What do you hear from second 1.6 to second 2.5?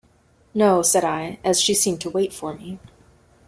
she seemed to wait